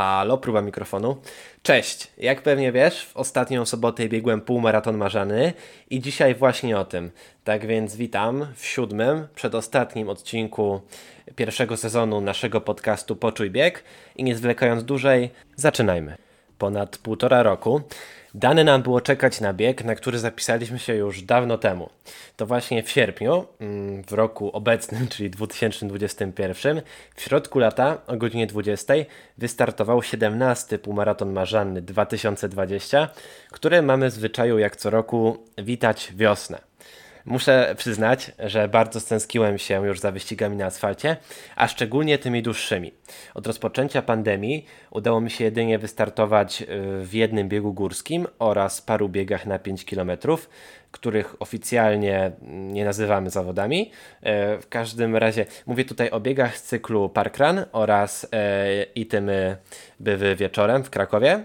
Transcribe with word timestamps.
Halo, 0.00 0.38
próba 0.38 0.62
mikrofonu. 0.62 1.16
Cześć, 1.62 2.10
jak 2.18 2.42
pewnie 2.42 2.72
wiesz, 2.72 3.06
w 3.06 3.16
ostatnią 3.16 3.64
sobotę 3.66 4.08
biegłem 4.08 4.40
półmaraton 4.40 4.96
marzany 4.96 5.52
i 5.90 6.00
dzisiaj 6.00 6.34
właśnie 6.34 6.78
o 6.78 6.84
tym. 6.84 7.10
Tak 7.44 7.66
więc 7.66 7.96
witam 7.96 8.46
w 8.54 8.66
siódmym, 8.66 9.26
przedostatnim 9.34 10.08
odcinku 10.08 10.80
pierwszego 11.36 11.76
sezonu 11.76 12.20
naszego 12.20 12.60
podcastu 12.60 13.16
Poczuj 13.16 13.50
Bieg 13.50 13.84
i 14.16 14.24
nie 14.24 14.36
zwlekając 14.36 14.84
dłużej, 14.84 15.30
zaczynajmy. 15.56 16.16
Ponad 16.58 16.98
półtora 16.98 17.42
roku 17.42 17.80
Dane 18.34 18.64
nam 18.64 18.82
było 18.82 19.00
czekać 19.00 19.40
na 19.40 19.52
bieg, 19.52 19.84
na 19.84 19.94
który 19.94 20.18
zapisaliśmy 20.18 20.78
się 20.78 20.94
już 20.94 21.22
dawno 21.22 21.58
temu. 21.58 21.90
To 22.36 22.46
właśnie 22.46 22.82
w 22.82 22.90
sierpniu, 22.90 23.46
mm, 23.60 24.04
w 24.04 24.12
roku 24.12 24.50
obecnym, 24.50 25.08
czyli 25.12 25.30
2021, 25.30 26.82
w 27.14 27.20
środku 27.22 27.58
lata 27.58 27.98
o 28.06 28.16
godzinie 28.16 28.46
20 28.46 28.94
wystartował 29.38 30.02
17 30.02 30.78
półmaraton 30.78 31.32
marzanny 31.32 31.82
2020, 31.82 33.08
który 33.50 33.82
mamy 33.82 34.10
w 34.10 34.12
zwyczaju 34.12 34.58
jak 34.58 34.76
co 34.76 34.90
roku 34.90 35.38
witać 35.58 36.12
wiosnę. 36.16 36.70
Muszę 37.24 37.74
przyznać, 37.78 38.32
że 38.38 38.68
bardzo 38.68 39.00
stęskiłem 39.00 39.58
się 39.58 39.86
już 39.86 40.00
za 40.00 40.12
wyścigami 40.12 40.56
na 40.56 40.66
asfalcie, 40.66 41.16
a 41.56 41.68
szczególnie 41.68 42.18
tymi 42.18 42.42
dłuższymi. 42.42 42.92
Od 43.34 43.46
rozpoczęcia 43.46 44.02
pandemii 44.02 44.66
udało 44.90 45.20
mi 45.20 45.30
się 45.30 45.44
jedynie 45.44 45.78
wystartować 45.78 46.62
y, 46.62 46.66
w 47.04 47.14
jednym 47.14 47.48
biegu 47.48 47.72
górskim 47.72 48.26
oraz 48.38 48.82
paru 48.82 49.08
biegach 49.08 49.46
na 49.46 49.58
5 49.58 49.84
km, 49.84 50.10
których 50.90 51.42
oficjalnie 51.42 52.32
nie 52.48 52.84
nazywamy 52.84 53.30
zawodami. 53.30 53.90
Y, 53.90 54.60
w 54.60 54.68
każdym 54.68 55.16
razie 55.16 55.46
mówię 55.66 55.84
tutaj 55.84 56.10
o 56.10 56.20
biegach 56.20 56.58
z 56.58 56.62
cyklu 56.62 57.08
Parkrun 57.08 57.64
oraz 57.72 58.24
y, 58.24 58.28
i 58.94 59.06
tym 59.06 59.30
były 60.00 60.36
wieczorem 60.36 60.84
w 60.84 60.90
Krakowie. 60.90 61.42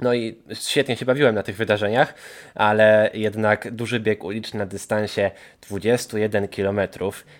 No 0.00 0.14
i 0.14 0.36
świetnie 0.54 0.96
się 0.96 1.06
bawiłem 1.06 1.34
na 1.34 1.42
tych 1.42 1.56
wydarzeniach, 1.56 2.14
ale 2.54 3.10
jednak 3.14 3.70
duży 3.70 4.00
bieg 4.00 4.24
uliczny 4.24 4.58
na 4.58 4.66
dystansie 4.66 5.30
21 5.68 6.48
km 6.48 6.80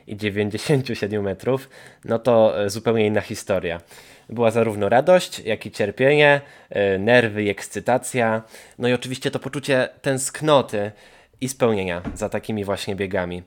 i 0.06 0.16
97 0.16 1.22
metrów, 1.22 1.68
no 2.04 2.18
to 2.18 2.64
e, 2.64 2.70
zupełnie 2.70 3.06
inna 3.06 3.20
historia. 3.20 3.80
Była 4.28 4.50
zarówno 4.50 4.88
radość, 4.88 5.38
jak 5.38 5.66
i 5.66 5.70
cierpienie, 5.70 6.40
e, 6.70 6.98
nerwy 6.98 7.42
i 7.42 7.48
ekscytacja, 7.48 8.42
no 8.78 8.88
i 8.88 8.92
oczywiście 8.92 9.30
to 9.30 9.38
poczucie 9.38 9.88
tęsknoty 10.02 10.92
i 11.40 11.48
spełnienia 11.48 12.02
za 12.14 12.28
takimi 12.28 12.64
właśnie 12.64 12.96
biegami. 12.96 13.42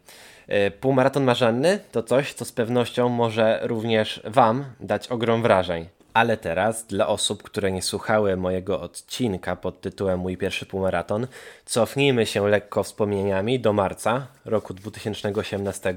E, 0.47 0.71
półmaraton 0.71 1.23
marzanny 1.23 1.79
to 1.91 2.03
coś, 2.03 2.33
co 2.33 2.45
z 2.45 2.51
pewnością 2.51 3.09
może 3.09 3.59
również 3.63 4.21
Wam 4.25 4.65
dać 4.79 5.07
ogrom 5.07 5.41
wrażeń. 5.41 6.02
Ale 6.13 6.37
teraz, 6.37 6.85
dla 6.85 7.07
osób, 7.07 7.43
które 7.43 7.71
nie 7.71 7.81
słuchały 7.81 8.37
mojego 8.37 8.81
odcinka 8.81 9.55
pod 9.55 9.81
tytułem 9.81 10.19
Mój 10.19 10.37
pierwszy 10.37 10.65
półmaraton, 10.65 11.27
cofnijmy 11.65 12.25
się 12.25 12.47
lekko 12.47 12.83
wspomnieniami 12.83 13.59
do 13.59 13.73
marca 13.73 14.27
roku 14.45 14.73
2018, 14.73 15.95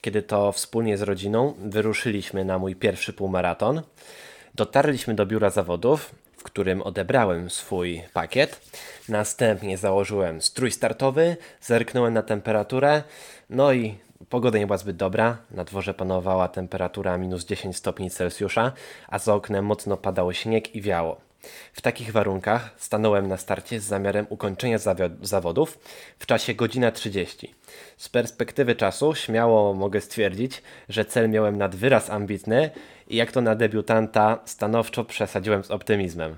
kiedy 0.00 0.22
to 0.22 0.52
wspólnie 0.52 0.98
z 0.98 1.02
rodziną 1.02 1.54
wyruszyliśmy 1.58 2.44
na 2.44 2.58
mój 2.58 2.76
pierwszy 2.76 3.12
półmaraton. 3.12 3.82
Dotarliśmy 4.54 5.14
do 5.14 5.26
biura 5.26 5.50
zawodów, 5.50 6.14
w 6.36 6.42
którym 6.42 6.82
odebrałem 6.82 7.50
swój 7.50 8.02
pakiet. 8.12 8.60
Następnie 9.08 9.78
założyłem 9.78 10.42
strój 10.42 10.70
startowy, 10.70 11.36
zerknąłem 11.60 12.14
na 12.14 12.22
temperaturę, 12.22 13.02
no 13.50 13.72
i 13.72 13.98
Pogoda 14.28 14.58
nie 14.58 14.66
była 14.66 14.78
zbyt 14.78 14.96
dobra, 14.96 15.38
na 15.50 15.64
dworze 15.64 15.94
panowała 15.94 16.48
temperatura 16.48 17.18
minus 17.18 17.44
10 17.44 17.76
stopni 17.76 18.10
Celsjusza, 18.10 18.72
a 19.08 19.18
za 19.18 19.34
oknem 19.34 19.66
mocno 19.66 19.96
padał 19.96 20.32
śnieg 20.32 20.74
i 20.74 20.82
wiało. 20.82 21.20
W 21.72 21.80
takich 21.80 22.12
warunkach 22.12 22.70
stanąłem 22.76 23.28
na 23.28 23.36
starcie 23.36 23.80
z 23.80 23.84
zamiarem 23.84 24.26
ukończenia 24.28 24.78
zawodów 25.22 25.78
w 26.18 26.26
czasie 26.26 26.54
godzina 26.54 26.90
30. 26.90 27.54
Z 27.96 28.08
perspektywy 28.08 28.74
czasu 28.74 29.14
śmiało 29.14 29.74
mogę 29.74 30.00
stwierdzić, 30.00 30.62
że 30.88 31.04
cel 31.04 31.30
miałem 31.30 31.58
nad 31.58 31.76
wyraz 31.76 32.10
ambitny 32.10 32.70
i 33.08 33.16
jak 33.16 33.32
to 33.32 33.40
na 33.40 33.54
debiutanta 33.54 34.38
stanowczo 34.44 35.04
przesadziłem 35.04 35.64
z 35.64 35.70
optymizmem 35.70 36.36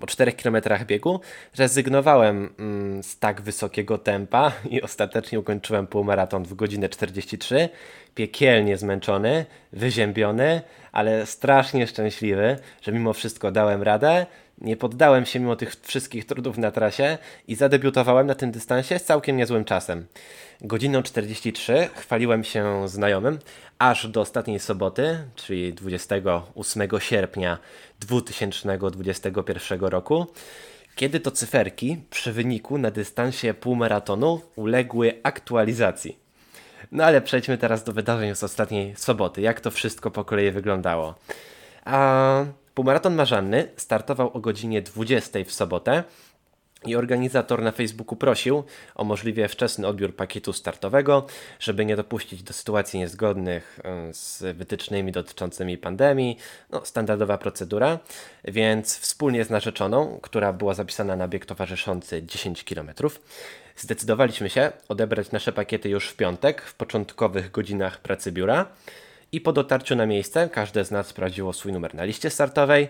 po 0.00 0.06
4 0.06 0.32
km 0.32 0.56
biegu 0.86 1.20
rezygnowałem 1.58 2.54
mm, 2.58 3.02
z 3.02 3.18
tak 3.18 3.40
wysokiego 3.40 3.98
tempa 3.98 4.52
i 4.70 4.82
ostatecznie 4.82 5.40
ukończyłem 5.40 5.86
półmaraton 5.86 6.44
w 6.44 6.54
godzinę 6.54 6.88
43. 6.88 7.68
Piekielnie 8.14 8.76
zmęczony, 8.76 9.46
wyziębiony, 9.72 10.62
ale 10.92 11.26
strasznie 11.26 11.86
szczęśliwy, 11.86 12.58
że 12.82 12.92
mimo 12.92 13.12
wszystko 13.12 13.52
dałem 13.52 13.82
radę. 13.82 14.26
Nie 14.58 14.76
poddałem 14.76 15.26
się 15.26 15.40
mimo 15.40 15.56
tych 15.56 15.76
wszystkich 15.82 16.26
trudów 16.26 16.58
na 16.58 16.70
trasie 16.70 17.18
i 17.48 17.54
zadebiutowałem 17.54 18.26
na 18.26 18.34
tym 18.34 18.50
dystansie 18.50 18.98
z 18.98 19.04
całkiem 19.04 19.36
niezłym 19.36 19.64
czasem. 19.64 20.06
Godziną 20.60 21.02
43 21.02 21.88
chwaliłem 21.94 22.44
się 22.44 22.88
znajomym, 22.88 23.38
aż 23.78 24.08
do 24.08 24.20
ostatniej 24.20 24.58
soboty, 24.58 25.18
czyli 25.34 25.74
28 25.74 26.88
sierpnia 26.98 27.58
2021 28.00 29.80
roku, 29.80 30.26
kiedy 30.94 31.20
to 31.20 31.30
cyferki 31.30 31.96
przy 32.10 32.32
wyniku 32.32 32.78
na 32.78 32.90
dystansie 32.90 33.54
półmaratonu 33.54 34.40
uległy 34.56 35.20
aktualizacji. 35.22 36.18
No 36.92 37.04
ale 37.04 37.20
przejdźmy 37.20 37.58
teraz 37.58 37.84
do 37.84 37.92
wydarzeń 37.92 38.34
z 38.34 38.42
ostatniej 38.42 38.96
soboty. 38.96 39.40
Jak 39.40 39.60
to 39.60 39.70
wszystko 39.70 40.10
po 40.10 40.24
kolei 40.24 40.50
wyglądało? 40.50 41.14
A 41.84 42.44
półmaraton 42.76 43.14
marzanny 43.14 43.68
startował 43.76 44.30
o 44.32 44.40
godzinie 44.40 44.82
20 44.82 45.38
w 45.44 45.52
sobotę 45.52 46.04
i 46.84 46.96
organizator 46.96 47.62
na 47.62 47.72
Facebooku 47.72 48.16
prosił 48.16 48.64
o 48.94 49.04
możliwie 49.04 49.48
wczesny 49.48 49.86
odbiór 49.86 50.16
pakietu 50.16 50.52
startowego, 50.52 51.26
żeby 51.60 51.84
nie 51.84 51.96
dopuścić 51.96 52.42
do 52.42 52.52
sytuacji 52.52 52.98
niezgodnych 52.98 53.80
z 54.12 54.56
wytycznymi 54.56 55.12
dotyczącymi 55.12 55.78
pandemii. 55.78 56.38
No, 56.70 56.84
standardowa 56.84 57.38
procedura, 57.38 57.98
więc 58.44 58.98
wspólnie 58.98 59.44
z 59.44 59.50
narzeczoną, 59.50 60.18
która 60.22 60.52
była 60.52 60.74
zapisana 60.74 61.16
na 61.16 61.28
bieg 61.28 61.46
towarzyszący 61.46 62.22
10 62.22 62.64
km, 62.64 62.90
zdecydowaliśmy 63.76 64.50
się 64.50 64.72
odebrać 64.88 65.30
nasze 65.30 65.52
pakiety 65.52 65.88
już 65.88 66.08
w 66.08 66.16
piątek, 66.16 66.62
w 66.62 66.74
początkowych 66.74 67.50
godzinach 67.50 68.00
pracy 68.00 68.32
biura. 68.32 68.66
I 69.32 69.40
po 69.40 69.52
dotarciu 69.52 69.96
na 69.96 70.06
miejsce 70.06 70.48
każde 70.48 70.84
z 70.84 70.90
nas 70.90 71.06
sprawdziło 71.06 71.52
swój 71.52 71.72
numer 71.72 71.94
na 71.94 72.04
liście 72.04 72.30
startowej 72.30 72.88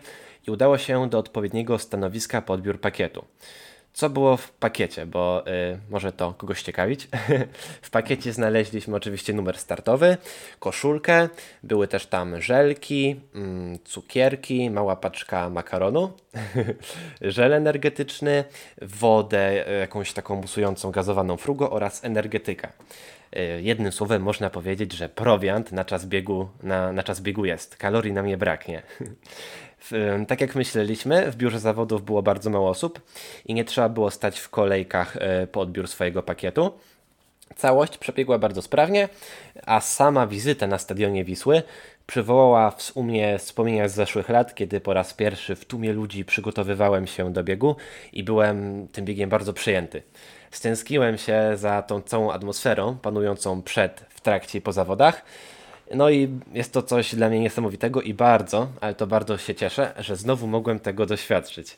i 0.49 0.51
udało 0.51 0.79
się 0.79 1.09
do 1.09 1.19
odpowiedniego 1.19 1.79
stanowiska 1.79 2.43
po 2.43 2.53
odbiór 2.53 2.81
pakietu. 2.81 3.25
Co 3.97 4.11
było 4.11 4.37
w 4.37 4.51
pakiecie, 4.51 5.07
bo 5.07 5.45
y, 5.47 5.79
może 5.91 6.13
to 6.13 6.35
kogoś 6.35 6.63
ciekawić. 6.63 7.09
w 7.83 7.91
pakiecie 7.91 8.33
znaleźliśmy 8.33 8.97
oczywiście 8.97 9.33
numer 9.33 9.59
startowy, 9.59 10.17
koszulkę, 10.59 11.29
były 11.63 11.89
też 11.89 12.07
tam 12.07 12.43
żelki, 12.43 13.21
mm, 13.35 13.79
cukierki, 13.85 14.71
mała 14.71 14.97
paczka 14.97 15.51
makaronu, 15.51 16.13
żel 17.21 17.53
energetyczny, 17.53 18.45
wodę, 18.83 19.69
y, 19.69 19.79
jakąś 19.79 20.13
taką 20.13 20.37
musującą 20.37 20.91
gazowaną 20.91 21.37
frugo 21.37 21.71
oraz 21.71 22.05
energetyka. 22.05 22.73
Y, 23.37 23.63
jednym 23.63 23.93
słowem 23.93 24.23
można 24.23 24.51
powiedzieć, 24.51 24.93
że 24.93 25.09
prowiant 25.09 25.73
na 25.73 25.85
czas 25.85 26.07
biegu, 26.07 26.49
na, 26.63 26.93
na 26.93 27.03
czas 27.03 27.21
biegu 27.21 27.45
jest. 27.45 27.77
Kalorii 27.77 28.13
nam 28.13 28.27
nie 28.27 28.37
braknie. 28.37 28.83
tak 30.29 30.41
jak 30.41 30.55
myśleliśmy, 30.55 31.31
w 31.31 31.37
biurze 31.37 31.61
zawodów 31.61 32.05
było 32.05 32.23
bardzo 32.23 32.51
mało 32.51 32.71
osób 32.71 33.01
i 33.47 33.55
nie 33.55 33.65
trzeba 33.65 33.89
było 33.89 34.11
stać 34.11 34.39
w 34.39 34.49
kolejkach 34.49 35.17
e, 35.17 35.47
po 35.47 35.61
odbiór 35.61 35.89
swojego 35.89 36.23
pakietu. 36.23 36.73
Całość 37.57 37.99
przebiegła 37.99 38.39
bardzo 38.39 38.63
sprawnie, 38.63 39.09
a 39.67 39.81
sama 39.81 40.27
wizyta 40.27 40.67
na 40.67 40.79
stadionie 40.79 41.25
Wisły 41.25 41.63
przywołała 42.07 42.77
u 42.95 43.03
mnie 43.03 43.39
wspomnienia 43.39 43.89
z 43.89 43.95
zeszłych 43.95 44.29
lat, 44.29 44.55
kiedy 44.55 44.81
po 44.81 44.95
raz 44.95 45.15
pierwszy 45.15 45.57
w 45.57 45.65
tłumie 45.65 45.93
ludzi 45.93 46.25
przygotowywałem 46.25 47.07
się 47.07 47.33
do 47.33 47.45
biegu 47.45 47.77
i 48.13 48.25
byłem 48.25 48.89
tym 48.89 49.05
biegiem 49.05 49.31
bardzo 49.31 49.53
przyjęty. 49.53 50.03
Stęskiłem 50.51 51.19
się 51.19 51.53
za 51.55 51.83
tą 51.83 52.03
całą 52.03 52.33
atmosferą 52.33 52.99
panującą 53.03 53.63
przed, 53.63 54.05
w 54.11 54.21
trakcie 54.21 54.59
i 54.59 54.63
po 54.63 54.73
zawodach 54.73 55.23
no 55.95 56.11
i 56.11 56.29
jest 56.53 56.73
to 56.73 56.83
coś 56.83 57.15
dla 57.15 57.29
mnie 57.29 57.41
niesamowitego 57.41 58.03
i 58.03 58.15
bardzo, 58.15 58.69
ale 58.81 58.95
to 58.95 59.07
bardzo 59.07 59.39
się 59.39 59.55
cieszę, 59.55 59.95
że 59.99 60.17
znowu 60.17 60.47
mogłem 60.47 60.81
tego 60.81 61.07
doświadczyć. 61.07 61.77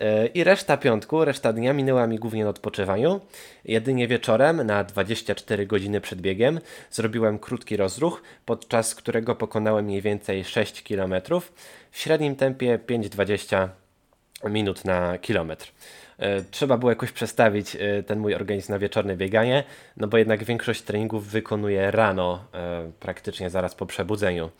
E, 0.00 0.26
I 0.26 0.44
reszta 0.44 0.76
piątku, 0.76 1.24
reszta 1.24 1.52
dnia 1.52 1.72
minęła 1.72 2.06
mi 2.06 2.18
głównie 2.18 2.44
na 2.44 2.50
odpoczywaniu. 2.50 3.20
Jedynie 3.64 4.08
wieczorem, 4.08 4.66
na 4.66 4.84
24 4.84 5.66
godziny 5.66 6.00
przed 6.00 6.20
biegiem, 6.20 6.60
zrobiłem 6.90 7.38
krótki 7.38 7.76
rozruch, 7.76 8.22
podczas 8.44 8.94
którego 8.94 9.34
pokonałem 9.34 9.84
mniej 9.84 10.02
więcej 10.02 10.44
6 10.44 10.82
km 10.82 11.14
w 11.90 11.98
średnim 11.98 12.36
tempie 12.36 12.78
5,20 12.86 13.68
minut 14.48 14.84
na 14.84 15.18
kilometr. 15.18 15.72
E, 16.18 16.42
trzeba 16.42 16.78
było 16.78 16.90
jakoś 16.90 17.12
przestawić 17.12 17.76
e, 17.76 18.02
ten 18.02 18.18
mój 18.18 18.34
organizm 18.34 18.72
na 18.72 18.78
wieczorne 18.78 19.16
bieganie, 19.16 19.64
no 19.96 20.08
bo 20.08 20.18
jednak 20.18 20.44
większość 20.44 20.82
treningów 20.82 21.26
wykonuję 21.26 21.90
rano, 21.90 22.44
e, 22.54 22.90
praktycznie 23.00 23.50
zaraz 23.50 23.74
po 23.74 23.86
przebudzeniu. 23.86 24.50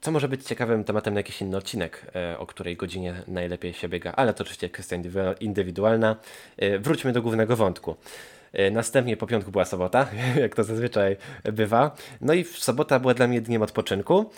co 0.00 0.10
może 0.10 0.28
być 0.28 0.44
ciekawym 0.44 0.84
tematem 0.84 1.14
na 1.14 1.20
jakiś 1.20 1.40
inny 1.40 1.56
odcinek, 1.56 2.06
o 2.38 2.46
której 2.46 2.76
godzinie 2.76 3.14
najlepiej 3.28 3.72
się 3.72 3.88
biega, 3.88 4.12
ale 4.12 4.34
to 4.34 4.42
oczywiście 4.42 4.68
kwestia 4.68 4.96
indywidualna. 5.40 6.16
Wróćmy 6.78 7.12
do 7.12 7.22
głównego 7.22 7.56
wątku. 7.56 7.96
Następnie 8.72 9.16
po 9.16 9.26
piątku 9.26 9.50
była 9.50 9.64
sobota, 9.64 10.06
jak 10.42 10.54
to 10.54 10.64
zazwyczaj 10.64 11.16
bywa. 11.44 11.96
No 12.20 12.34
i 12.34 12.44
sobota 12.44 13.00
była 13.00 13.14
dla 13.14 13.26
mnie 13.26 13.40
dniem 13.40 13.62
odpoczynku. 13.62 14.30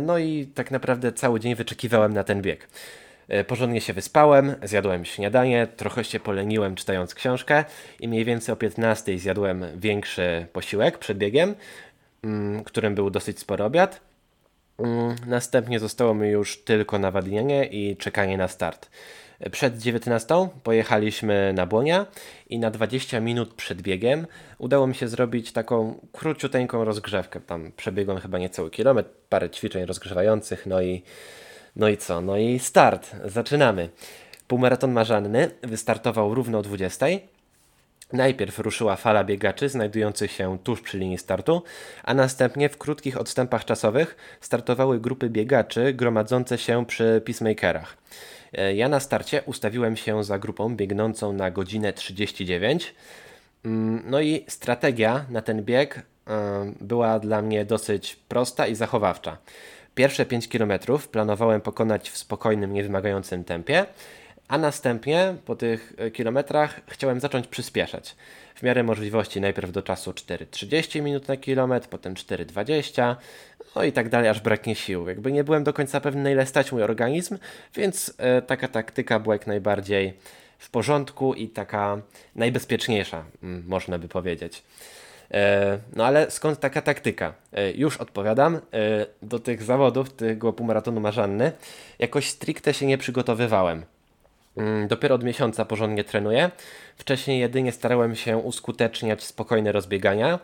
No 0.00 0.18
i 0.18 0.46
tak 0.46 0.70
naprawdę 0.70 1.12
cały 1.12 1.40
dzień 1.40 1.54
wyczekiwałem 1.54 2.12
na 2.12 2.24
ten 2.24 2.42
bieg. 2.42 2.68
Porządnie 3.46 3.80
się 3.80 3.92
wyspałem, 3.92 4.54
zjadłem 4.62 5.04
śniadanie, 5.04 5.66
trochę 5.76 6.04
się 6.04 6.20
poleniłem 6.20 6.74
czytając 6.74 7.14
książkę 7.14 7.64
i 8.00 8.08
mniej 8.08 8.24
więcej 8.24 8.52
o 8.52 8.56
15 8.56 9.18
zjadłem 9.18 9.66
większy 9.76 10.46
posiłek 10.52 10.98
przed 10.98 11.18
biegiem, 11.18 11.54
mm, 12.22 12.64
którym 12.64 12.94
był 12.94 13.10
dosyć 13.10 13.38
spory 13.38 13.64
obiad. 13.64 14.00
Mm, 14.78 15.16
następnie 15.26 15.78
zostało 15.78 16.14
mi 16.14 16.28
już 16.28 16.64
tylko 16.64 16.98
nawadnianie 16.98 17.64
i 17.64 17.96
czekanie 17.96 18.36
na 18.36 18.48
start. 18.48 18.90
Przed 19.52 19.78
19 19.78 20.48
pojechaliśmy 20.62 21.52
na 21.52 21.66
Błonia 21.66 22.06
i 22.48 22.58
na 22.58 22.70
20 22.70 23.20
minut 23.20 23.54
przed 23.54 23.82
biegiem 23.82 24.26
udało 24.58 24.86
mi 24.86 24.94
się 24.94 25.08
zrobić 25.08 25.52
taką 25.52 26.00
króciuteńką 26.12 26.84
rozgrzewkę. 26.84 27.40
Tam 27.40 27.72
przebiegłem 27.76 28.18
chyba 28.18 28.38
niecały 28.38 28.70
kilometr, 28.70 29.10
parę 29.28 29.50
ćwiczeń 29.50 29.84
rozgrzewających, 29.84 30.66
no 30.66 30.82
i, 30.82 31.02
no 31.78 31.88
i 31.88 31.96
co? 31.96 32.20
No 32.20 32.36
i 32.36 32.58
start. 32.58 33.10
Zaczynamy. 33.24 33.88
Półmaraton 34.48 34.92
Marzanny 34.92 35.50
wystartował 35.62 36.34
równo 36.34 36.58
o 36.58 36.62
20. 36.62 37.06
Najpierw 38.12 38.58
ruszyła 38.58 38.96
fala 38.96 39.24
biegaczy 39.24 39.68
znajdujących 39.68 40.30
się 40.30 40.58
tuż 40.64 40.80
przy 40.80 40.98
linii 40.98 41.18
startu, 41.18 41.62
a 42.04 42.14
następnie 42.14 42.68
w 42.68 42.78
krótkich 42.78 43.20
odstępach 43.20 43.64
czasowych 43.64 44.16
startowały 44.40 45.00
grupy 45.00 45.30
biegaczy 45.30 45.92
gromadzące 45.92 46.58
się 46.58 46.86
przy 46.86 47.22
peacemakerach. 47.24 47.96
E, 48.52 48.74
ja 48.74 48.88
na 48.88 49.00
starcie 49.00 49.42
ustawiłem 49.42 49.96
się 49.96 50.24
za 50.24 50.38
grupą 50.38 50.76
biegnącą 50.76 51.32
na 51.32 51.50
godzinę 51.50 51.92
39. 51.92 52.94
Mm, 53.64 54.02
no 54.06 54.20
i 54.20 54.44
strategia 54.48 55.24
na 55.30 55.42
ten 55.42 55.64
bieg 55.64 55.96
e, 55.96 56.02
była 56.80 57.18
dla 57.18 57.42
mnie 57.42 57.64
dosyć 57.64 58.16
prosta 58.16 58.66
i 58.66 58.74
zachowawcza. 58.74 59.38
Pierwsze 59.98 60.26
5 60.26 60.48
km 60.48 60.72
planowałem 61.12 61.60
pokonać 61.60 62.10
w 62.10 62.18
spokojnym, 62.18 62.72
niewymagającym 62.72 63.44
tempie, 63.44 63.86
a 64.48 64.58
następnie 64.58 65.34
po 65.46 65.56
tych 65.56 65.92
e, 65.96 66.10
kilometrach 66.10 66.80
chciałem 66.88 67.20
zacząć 67.20 67.46
przyspieszać. 67.46 68.16
W 68.54 68.62
miarę 68.62 68.82
możliwości 68.82 69.40
najpierw 69.40 69.72
do 69.72 69.82
czasu 69.82 70.10
4,30 70.10 71.02
minut 71.02 71.28
na 71.28 71.36
kilometr, 71.36 71.88
potem 71.88 72.14
4,20, 72.14 73.16
no 73.76 73.84
i 73.84 73.92
tak 73.92 74.08
dalej, 74.08 74.28
aż 74.28 74.40
braknie 74.40 74.74
sił. 74.74 75.08
Jakby 75.08 75.32
nie 75.32 75.44
byłem 75.44 75.64
do 75.64 75.72
końca 75.72 76.00
pewny, 76.00 76.22
na 76.22 76.30
ile 76.30 76.46
stać 76.46 76.72
mój 76.72 76.82
organizm, 76.82 77.38
więc 77.74 78.14
e, 78.18 78.42
taka 78.42 78.68
taktyka 78.68 79.20
była 79.20 79.34
jak 79.34 79.46
najbardziej 79.46 80.14
w 80.58 80.70
porządku 80.70 81.34
i 81.34 81.48
taka 81.48 82.00
najbezpieczniejsza, 82.34 83.24
mm, 83.42 83.64
można 83.66 83.98
by 83.98 84.08
powiedzieć. 84.08 84.62
E, 85.30 85.78
no 85.96 86.06
ale 86.06 86.30
skąd 86.30 86.60
taka 86.60 86.82
taktyka? 86.82 87.34
Już 87.74 87.96
odpowiadam. 87.96 88.60
Do 89.22 89.38
tych 89.38 89.62
zawodów, 89.62 90.12
tego 90.12 90.52
półmaratonu 90.52 91.00
Marzanny, 91.00 91.52
jakoś 91.98 92.28
stricte 92.28 92.74
się 92.74 92.86
nie 92.86 92.98
przygotowywałem. 92.98 93.84
Mm, 94.58 94.88
dopiero 94.88 95.14
od 95.14 95.24
miesiąca 95.24 95.64
porządnie 95.64 96.04
trenuję. 96.04 96.50
Wcześniej 96.96 97.40
jedynie 97.40 97.72
starałem 97.72 98.16
się 98.16 98.36
uskuteczniać 98.36 99.24
spokojne 99.24 99.72
rozbiegania, 99.72 100.38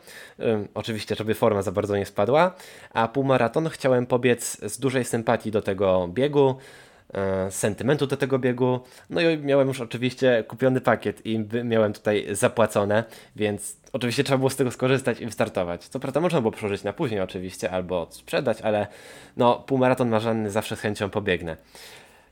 oczywiście, 0.75 1.15
żeby 1.15 1.35
forma 1.35 1.63
za 1.63 1.73
bardzo 1.73 1.97
nie 1.97 2.07
spadła, 2.07 2.55
a 2.93 3.09
półmaraton 3.09 3.69
chciałem 3.69 4.07
pobiec 4.07 4.71
z 4.71 4.79
dużej 4.79 5.05
sympatii 5.05 5.51
do 5.51 5.63
tego 5.63 6.09
biegu, 6.09 6.49
e, 6.51 6.55
sentymentu 7.51 8.07
do 8.07 8.17
tego 8.17 8.39
biegu. 8.39 8.81
No 9.11 9.21
i 9.21 9.39
miałem 9.39 9.69
już 9.69 9.81
oczywiście 9.81 10.45
kupiony 10.49 10.81
pakiet 10.81 11.27
i 11.27 11.45
miałem 11.65 11.93
tutaj 11.93 12.27
zapłacone, 12.31 13.05
więc 13.37 13.77
oczywiście 13.93 14.25
trzeba 14.25 14.39
było 14.39 14.51
z 14.51 14.57
tego 14.57 14.71
skorzystać 14.71 15.21
i 15.21 15.27
wystartować. 15.27 15.89
Co 15.89 16.01
prawda 16.01 16.21
można 16.21 16.41
było 16.41 16.51
przełożyć 16.51 16.85
na 16.85 16.93
później 16.93 17.21
oczywiście, 17.21 17.71
albo 17.71 18.07
sprzedać, 18.11 18.61
ale 18.61 18.87
no 19.37 19.55
półmaraton 19.55 20.09
marzanny 20.09 20.51
zawsze 20.51 20.77
z 20.77 20.81
chęcią 20.81 21.11
pobiegnę. 21.11 21.57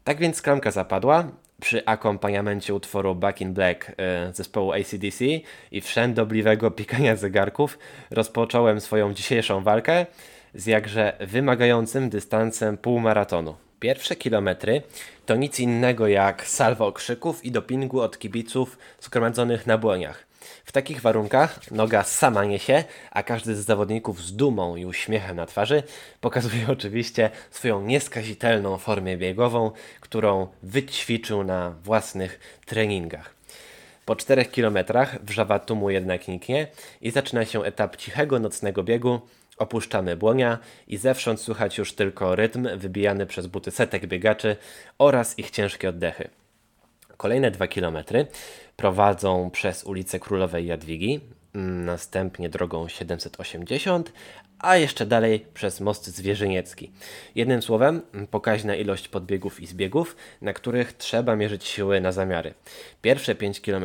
Tak 0.04 0.18
więc 0.18 0.42
klamka 0.42 0.70
zapadła 0.70 1.24
przy 1.60 1.86
akompaniamencie 1.86 2.74
utworu 2.74 3.14
Back 3.14 3.40
in 3.40 3.54
Black 3.54 3.92
e, 3.96 4.32
zespołu 4.32 4.72
ACDC 4.72 5.24
i 5.72 5.80
wszędobliwego 5.80 6.70
pikania 6.70 7.16
zegarków 7.16 7.78
rozpocząłem 8.10 8.80
swoją 8.80 9.14
dzisiejszą 9.14 9.62
walkę 9.62 10.06
z 10.54 10.66
jakże 10.66 11.16
wymagającym 11.20 12.10
dystansem 12.10 12.78
półmaratonu. 12.78 13.54
Pierwsze 13.82 14.16
kilometry 14.16 14.82
to 15.26 15.36
nic 15.36 15.60
innego 15.60 16.08
jak 16.08 16.46
salwa 16.46 16.86
okrzyków 16.86 17.44
i 17.44 17.50
dopingu 17.50 18.00
od 18.00 18.18
kibiców 18.18 18.78
zgromadzonych 19.00 19.66
na 19.66 19.78
błoniach. 19.78 20.26
W 20.64 20.72
takich 20.72 21.00
warunkach 21.00 21.70
noga 21.70 22.02
sama 22.02 22.44
niesie, 22.44 22.84
a 23.10 23.22
każdy 23.22 23.54
z 23.54 23.64
zawodników 23.64 24.22
z 24.22 24.32
dumą 24.32 24.76
i 24.76 24.84
uśmiechem 24.84 25.36
na 25.36 25.46
twarzy 25.46 25.82
pokazuje 26.20 26.68
oczywiście 26.76 27.30
swoją 27.50 27.82
nieskazitelną 27.82 28.78
formę 28.78 29.16
biegową, 29.16 29.70
którą 30.00 30.46
wyćwiczył 30.62 31.44
na 31.44 31.70
własnych 31.70 32.60
treningach. 32.66 33.34
Po 34.04 34.16
4 34.16 34.44
kilometrach 34.44 35.24
wrzawa 35.24 35.58
tłumu 35.58 35.90
jednak 35.90 36.28
niknie 36.28 36.66
i 37.00 37.10
zaczyna 37.10 37.44
się 37.44 37.62
etap 37.64 37.96
cichego 37.96 38.38
nocnego 38.38 38.82
biegu. 38.82 39.20
Opuszczamy 39.62 40.16
błonia 40.16 40.58
i 40.88 40.96
zewsząd 40.96 41.40
słychać 41.40 41.78
już 41.78 41.92
tylko 41.92 42.36
rytm 42.36 42.68
wybijany 42.76 43.26
przez 43.26 43.46
buty 43.46 43.70
setek 43.70 44.06
biegaczy 44.06 44.56
oraz 44.98 45.38
ich 45.38 45.50
ciężkie 45.50 45.88
oddechy. 45.88 46.28
Kolejne 47.16 47.50
2 47.50 47.68
kilometry 47.68 48.26
prowadzą 48.76 49.50
przez 49.50 49.84
ulicę 49.84 50.20
Królowej 50.20 50.66
Jadwigi, 50.66 51.20
mm, 51.54 51.84
następnie 51.84 52.48
drogą 52.48 52.88
780, 52.88 54.12
a 54.58 54.76
jeszcze 54.76 55.06
dalej 55.06 55.46
przez 55.54 55.80
most 55.80 56.06
Zwierzyniecki. 56.06 56.90
Jednym 57.34 57.62
słowem, 57.62 58.02
pokaźna 58.30 58.74
ilość 58.74 59.08
podbiegów 59.08 59.60
i 59.60 59.66
zbiegów, 59.66 60.16
na 60.40 60.52
których 60.52 60.92
trzeba 60.92 61.36
mierzyć 61.36 61.64
siły 61.64 62.00
na 62.00 62.12
zamiary. 62.12 62.54
Pierwsze 63.02 63.34
5 63.34 63.60
km 63.60 63.84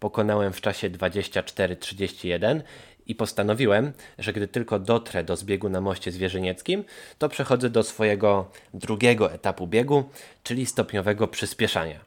pokonałem 0.00 0.52
w 0.52 0.60
czasie 0.60 0.90
24:31 0.90 2.62
i 3.06 3.14
postanowiłem, 3.14 3.92
że 4.18 4.32
gdy 4.32 4.48
tylko 4.48 4.78
dotrę 4.78 5.24
do 5.24 5.36
zbiegu 5.36 5.68
na 5.68 5.80
moście 5.80 6.12
Zwierzynieckim, 6.12 6.84
to 7.18 7.28
przechodzę 7.28 7.70
do 7.70 7.82
swojego 7.82 8.50
drugiego 8.74 9.32
etapu 9.32 9.66
biegu, 9.66 10.04
czyli 10.42 10.66
stopniowego 10.66 11.28
przyspieszania. 11.28 12.00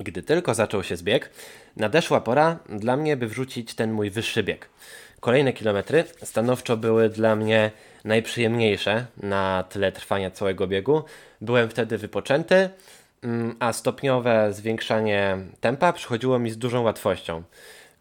Gdy 0.00 0.22
tylko 0.22 0.54
zaczął 0.54 0.82
się 0.84 0.96
zbieg, 0.96 1.30
nadeszła 1.76 2.20
pora 2.20 2.58
dla 2.68 2.96
mnie, 2.96 3.16
by 3.16 3.26
wrzucić 3.26 3.74
ten 3.74 3.92
mój 3.92 4.10
wyższy 4.10 4.42
bieg. 4.42 4.68
Kolejne 5.20 5.52
kilometry 5.52 6.04
stanowczo 6.22 6.76
były 6.76 7.08
dla 7.08 7.36
mnie 7.36 7.70
najprzyjemniejsze 8.04 9.06
na 9.22 9.64
tle 9.68 9.92
trwania 9.92 10.30
całego 10.30 10.66
biegu. 10.66 11.04
Byłem 11.40 11.68
wtedy 11.68 11.98
wypoczęty, 11.98 12.68
mm, 13.22 13.56
a 13.60 13.72
stopniowe 13.72 14.52
zwiększanie 14.52 15.38
tempa 15.60 15.92
przychodziło 15.92 16.38
mi 16.38 16.50
z 16.50 16.58
dużą 16.58 16.82
łatwością. 16.82 17.42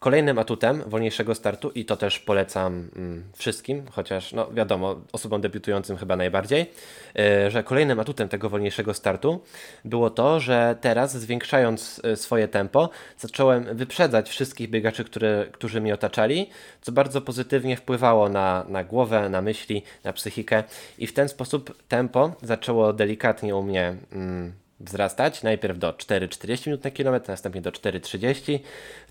Kolejnym 0.03 0.39
atutem 0.39 0.83
wolniejszego 0.87 1.35
startu, 1.35 1.71
i 1.75 1.85
to 1.85 1.97
też 1.97 2.19
polecam 2.19 2.89
mm, 2.95 3.23
wszystkim, 3.35 3.83
chociaż 3.91 4.33
no 4.33 4.51
wiadomo, 4.51 4.95
osobom 5.11 5.41
debiutującym 5.41 5.97
chyba 5.97 6.15
najbardziej, 6.15 6.71
yy, 7.15 7.51
że 7.51 7.63
kolejnym 7.63 7.99
atutem 7.99 8.29
tego 8.29 8.49
wolniejszego 8.49 8.93
startu 8.93 9.41
było 9.85 10.09
to, 10.09 10.39
że 10.39 10.75
teraz 10.81 11.17
zwiększając 11.17 12.01
yy, 12.03 12.15
swoje 12.15 12.47
tempo, 12.47 12.89
zacząłem 13.17 13.77
wyprzedzać 13.77 14.29
wszystkich 14.29 14.69
biegaczy, 14.69 15.03
które, 15.03 15.45
którzy 15.51 15.81
mnie 15.81 15.93
otaczali, 15.93 16.49
co 16.81 16.91
bardzo 16.91 17.21
pozytywnie 17.21 17.77
wpływało 17.77 18.29
na, 18.29 18.65
na 18.69 18.83
głowę, 18.83 19.29
na 19.29 19.41
myśli, 19.41 19.83
na 20.03 20.13
psychikę 20.13 20.63
i 20.97 21.07
w 21.07 21.13
ten 21.13 21.29
sposób 21.29 21.83
tempo 21.87 22.31
zaczęło 22.41 22.93
delikatnie 22.93 23.55
u 23.55 23.63
mnie 23.63 23.95
mm, 24.11 24.62
wzrastać, 24.83 25.43
najpierw 25.43 25.79
do 25.79 25.91
4,40 25.91 26.67
minut 26.67 26.83
na 26.83 26.91
kilometr, 26.91 27.29
następnie 27.29 27.61
do 27.61 27.71
4,30, 27.71 28.59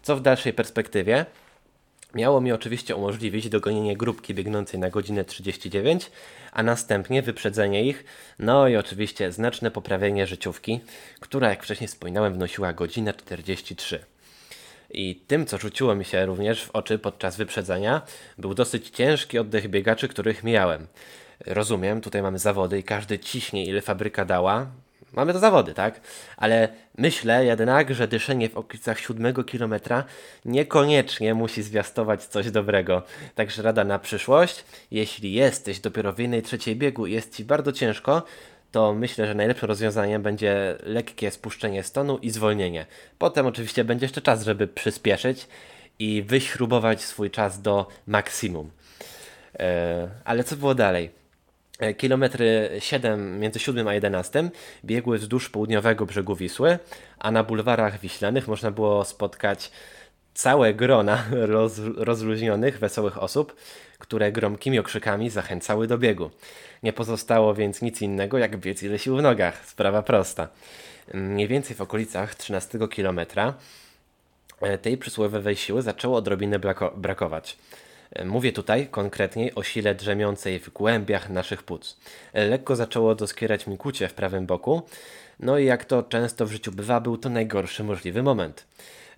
co 0.03 0.17
w 0.17 0.21
dalszej 0.21 0.53
perspektywie? 0.53 1.27
Miało 2.15 2.41
mi 2.41 2.53
oczywiście 2.53 2.97
umożliwić 2.97 3.49
dogonienie 3.49 3.97
grupki 3.97 4.35
biegnącej 4.35 4.81
na 4.81 4.91
godzinę 4.91 5.25
39, 5.25 6.11
a 6.53 6.63
następnie 6.63 7.23
wyprzedzenie 7.23 7.85
ich, 7.85 8.05
no 8.39 8.69
i 8.69 8.77
oczywiście 8.77 9.33
znaczne 9.33 9.71
poprawienie 9.71 10.27
życiówki, 10.27 10.81
która 11.21 11.49
jak 11.49 11.63
wcześniej 11.63 11.89
wspominałem 11.89 12.33
wynosiła 12.33 12.73
godzinę 12.73 13.15
43. 13.15 14.05
I 14.91 15.17
tym, 15.27 15.47
co 15.47 15.59
rzuciło 15.59 15.95
mi 15.95 16.05
się 16.05 16.27
również 16.27 16.65
w 16.65 16.71
oczy 16.71 16.99
podczas 16.99 17.37
wyprzedzenia, 17.37 18.03
był 18.39 18.55
dosyć 18.55 18.91
ciężki 18.91 19.39
oddech 19.39 19.69
biegaczy, 19.69 20.09
których 20.09 20.45
miałem. 20.45 20.87
Rozumiem, 21.47 22.01
tutaj 22.01 22.23
mamy 22.23 22.39
zawody 22.39 22.79
i 22.79 22.83
każdy 22.83 23.19
ciśnie 23.19 23.65
ile 23.65 23.81
fabryka 23.81 24.25
dała, 24.25 24.67
mamy 25.13 25.33
to 25.33 25.39
zawody, 25.39 25.75
tak? 25.75 26.01
Ale 26.37 26.69
myślę 26.99 27.45
jednak, 27.45 27.95
że 27.95 28.09
dyszenie 28.09 28.49
w 28.49 28.57
okolicach 28.57 29.01
siódmego 29.01 29.45
kilometra 29.45 30.05
niekoniecznie 30.45 31.35
musi 31.35 31.63
zwiastować 31.63 32.25
coś 32.25 32.51
dobrego. 32.51 33.03
Także 33.35 33.63
rada 33.63 33.85
na 33.85 33.99
przyszłość, 33.99 34.65
jeśli 34.91 35.33
jesteś 35.33 35.81
dopiero 35.81 36.13
w 36.13 36.19
jednej 36.19 36.43
trzeciej 36.43 36.77
biegu 36.77 37.07
i 37.07 37.13
jest 37.13 37.37
Ci 37.37 37.45
bardzo 37.45 37.73
ciężko, 37.73 38.23
to 38.73 38.95
myślę, 38.95 39.27
że 39.27 39.35
najlepszym 39.35 39.69
rozwiązaniem 39.69 40.23
będzie 40.23 40.77
lekkie 40.83 41.31
spuszczenie 41.31 41.83
stonu 41.83 42.19
i 42.19 42.31
zwolnienie. 42.31 42.87
Potem 43.19 43.47
oczywiście 43.47 43.85
będzie 43.85 44.05
jeszcze 44.05 44.21
czas, 44.21 44.45
żeby 44.45 44.67
przyspieszyć 44.67 45.49
i 45.99 46.23
wyśrubować 46.23 47.03
swój 47.03 47.31
czas 47.31 47.63
do 47.63 47.87
maksimum. 48.07 48.71
E, 49.59 50.09
ale 50.25 50.45
co 50.45 50.57
było 50.57 50.75
dalej? 50.75 51.22
E, 51.79 51.95
kilometry 51.95 52.71
7 52.79 53.41
między 53.41 53.59
7 53.59 53.89
a 53.89 53.95
11 53.95 54.51
biegły 54.85 55.19
wzdłuż 55.19 55.51
południowego 55.51 56.07
brzegu 56.07 56.37
Wisły, 56.37 56.79
a 57.19 57.31
na 57.31 57.45
bulwarach 57.45 58.01
wiślanych 58.01 58.49
można 58.49 58.71
było 58.71 59.05
spotkać 59.05 59.71
całe 60.35 60.75
grona 60.75 61.25
roz, 61.55 61.79
rozluźnionych, 61.97 62.79
wesołych 62.79 63.23
osób, 63.23 63.57
które 63.99 64.33
gromkimi 64.33 64.79
okrzykami 64.79 65.31
zachęcały 65.31 65.87
do 65.87 65.99
biegu. 65.99 66.31
Nie 66.83 66.93
pozostało 66.93 67.55
więc 67.55 67.83
nic 67.83 68.03
innego, 68.03 68.39
jak 68.39 68.57
biec 68.57 68.83
ile 68.83 68.99
sił 68.99 69.17
w 69.17 69.23
nogach. 69.23 69.67
Sprawa 69.67 70.03
prosta. 70.03 70.49
Mniej 71.15 71.49
więcej 71.49 71.77
w 71.77 71.81
okolicach 71.81 72.35
13 72.35 72.79
kilometra 72.91 73.55
e, 74.61 74.79
tej 74.79 74.99
przysłowiowej 74.99 75.57
siły 75.57 75.83
zaczęło 75.83 76.17
odrobinę 76.17 76.59
brakować. 76.97 77.59
E, 78.13 78.25
mówię 78.25 78.53
tutaj 78.53 78.87
konkretniej 78.87 79.55
o 79.55 79.63
sile 79.63 79.95
drzemiącej 79.95 80.61
w 80.61 80.71
głębiach 80.71 81.31
naszych 81.31 81.63
płuc. 81.63 81.97
E, 82.33 82.45
lekko 82.47 82.77
zaczęło 82.77 83.15
doskierać 83.15 83.67
mi 83.67 83.79
kucie 83.79 84.09
w 84.09 84.15
prawym 84.15 84.47
boku, 84.47 84.83
no 85.41 85.59
i 85.59 85.65
jak 85.65 85.85
to 85.85 86.03
często 86.03 86.47
w 86.47 86.53
życiu 86.53 86.73
bywa, 86.73 87.01
był 87.01 87.19
to 87.19 87.29
najgorszy 87.29 87.85
możliwy 87.85 88.23
moment. 88.23 88.67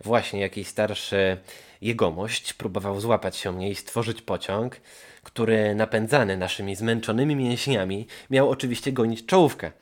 Właśnie 0.04 0.40
jakiś 0.40 0.68
starszy 0.68 1.36
jegomość 1.82 2.54
próbował 2.54 3.00
złapać 3.00 3.36
się 3.36 3.52
mnie 3.52 3.70
i 3.70 3.74
stworzyć 3.74 4.22
pociąg, 4.22 4.80
który 5.22 5.74
napędzany 5.74 6.36
naszymi 6.36 6.76
zmęczonymi 6.76 7.36
mięśniami 7.36 8.06
miał 8.30 8.50
oczywiście 8.50 8.92
gonić 8.92 9.26
czołówkę. 9.26 9.72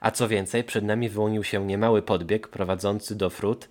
A 0.00 0.10
co 0.10 0.28
więcej, 0.28 0.64
przed 0.64 0.84
nami 0.84 1.08
wyłonił 1.08 1.44
się 1.44 1.66
niemały 1.66 2.02
podbieg 2.02 2.48
prowadzący 2.48 3.14
do 3.16 3.30
frut 3.30 3.68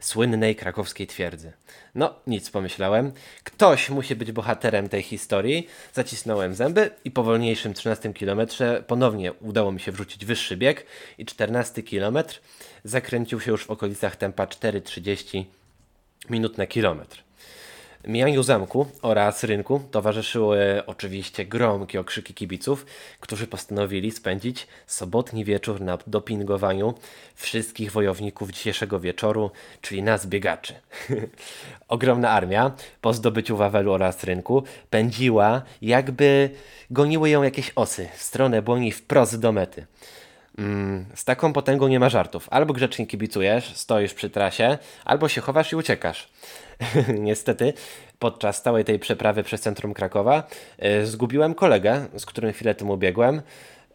słynnej 0.00 0.56
krakowskiej 0.56 1.06
twierdzy. 1.06 1.52
No, 1.94 2.14
nic 2.26 2.50
pomyślałem. 2.50 3.12
Ktoś 3.44 3.90
musi 3.90 4.16
być 4.16 4.32
bohaterem 4.32 4.88
tej 4.88 5.02
historii. 5.02 5.68
Zacisnąłem 5.92 6.54
zęby 6.54 6.90
i 7.04 7.10
po 7.10 7.22
wolniejszym 7.22 7.74
13 7.74 8.14
kilometrze 8.14 8.84
ponownie 8.86 9.32
udało 9.32 9.72
mi 9.72 9.80
się 9.80 9.92
wrzucić 9.92 10.24
wyższy 10.24 10.56
bieg 10.56 10.86
i 11.18 11.26
14 11.26 11.82
kilometr 11.82 12.40
zakręcił 12.84 13.40
się 13.40 13.50
już 13.50 13.64
w 13.64 13.70
okolicach 13.70 14.16
tempa 14.16 14.46
4,30 14.46 15.44
minut 16.30 16.58
na 16.58 16.66
kilometr. 16.66 17.29
Mijaniu 18.06 18.42
zamku 18.42 18.86
oraz 19.02 19.44
rynku 19.44 19.80
towarzyszyły 19.90 20.82
oczywiście 20.86 21.44
gromkie 21.44 22.00
okrzyki 22.00 22.34
kibiców, 22.34 22.86
którzy 23.20 23.46
postanowili 23.46 24.10
spędzić 24.10 24.66
sobotni 24.86 25.44
wieczór 25.44 25.80
na 25.80 25.98
dopingowaniu 26.06 26.94
wszystkich 27.34 27.92
wojowników 27.92 28.50
dzisiejszego 28.50 29.00
wieczoru, 29.00 29.50
czyli 29.80 30.02
nas 30.02 30.26
biegaczy. 30.26 30.74
Ogromna 31.88 32.30
armia 32.30 32.72
po 33.00 33.12
zdobyciu 33.12 33.56
Wawelu 33.56 33.92
oraz 33.92 34.24
rynku 34.24 34.62
pędziła, 34.90 35.62
jakby 35.82 36.50
goniły 36.90 37.30
ją 37.30 37.42
jakieś 37.42 37.72
osy 37.76 38.08
w 38.16 38.22
stronę 38.22 38.62
błoni 38.62 38.92
wprost 38.92 39.40
do 39.40 39.52
mety. 39.52 39.86
Mm, 40.60 41.04
z 41.14 41.24
taką 41.24 41.52
potęgą 41.52 41.88
nie 41.88 42.00
ma 42.00 42.08
żartów. 42.08 42.48
Albo 42.50 42.72
grzecznie 42.72 43.06
kibicujesz, 43.06 43.76
stoisz 43.76 44.14
przy 44.14 44.30
trasie, 44.30 44.78
albo 45.04 45.28
się 45.28 45.40
chowasz 45.40 45.72
i 45.72 45.76
uciekasz. 45.76 46.28
Niestety, 47.18 47.72
podczas 48.18 48.56
stałej 48.56 48.84
tej 48.84 48.98
przeprawy 48.98 49.42
przez 49.42 49.60
centrum 49.60 49.94
Krakowa 49.94 50.42
e, 50.78 51.06
zgubiłem 51.06 51.54
kolegę, 51.54 52.06
z 52.16 52.26
którym 52.26 52.52
chwilę 52.52 52.74
temu 52.74 52.96
biegłem. 52.96 53.42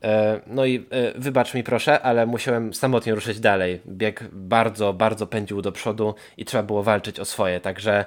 E, 0.03 0.41
no 0.47 0.65
i 0.65 0.85
e, 0.89 1.19
wybacz 1.19 1.53
mi 1.53 1.63
proszę, 1.63 2.01
ale 2.01 2.25
musiałem 2.25 2.73
samotnie 2.73 3.15
ruszyć 3.15 3.39
dalej. 3.39 3.81
Bieg 3.87 4.23
bardzo, 4.31 4.93
bardzo 4.93 5.27
pędził 5.27 5.61
do 5.61 5.71
przodu 5.71 6.15
i 6.37 6.45
trzeba 6.45 6.63
było 6.63 6.83
walczyć 6.83 7.19
o 7.19 7.25
swoje, 7.25 7.59
także 7.59 8.05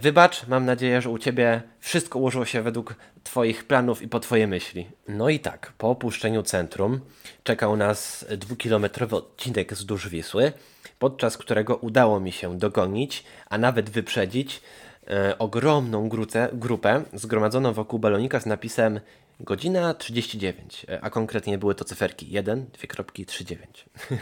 wybacz, 0.00 0.46
mam 0.46 0.64
nadzieję, 0.64 1.02
że 1.02 1.10
u 1.10 1.18
Ciebie 1.18 1.62
wszystko 1.80 2.18
ułożyło 2.18 2.44
się 2.44 2.62
według 2.62 2.94
Twoich 3.24 3.64
planów 3.64 4.02
i 4.02 4.08
po 4.08 4.20
Twoje 4.20 4.46
myśli. 4.46 4.88
No 5.08 5.28
i 5.28 5.40
tak, 5.40 5.72
po 5.78 5.90
opuszczeniu 5.90 6.42
centrum 6.42 7.00
czekał 7.42 7.76
nas 7.76 8.26
dwukilometrowy 8.36 9.16
odcinek 9.16 9.72
wzdłuż 9.72 10.08
Wisły, 10.08 10.52
podczas 10.98 11.36
którego 11.36 11.76
udało 11.76 12.20
mi 12.20 12.32
się 12.32 12.58
dogonić, 12.58 13.24
a 13.50 13.58
nawet 13.58 13.90
wyprzedzić 13.90 14.60
e, 15.06 15.38
ogromną 15.38 16.08
gruce, 16.08 16.48
grupę 16.52 17.02
zgromadzoną 17.12 17.72
wokół 17.72 17.98
balonika 17.98 18.40
z 18.40 18.46
napisem 18.46 19.00
godzina 19.40 19.94
39, 19.94 20.86
e, 20.88 21.04
a 21.04 21.10
konkretnie 21.10 21.58
były 21.58 21.74
to 21.74 21.84
cyferki 21.84 22.30
1, 22.30 22.66
2.39. 22.66 23.56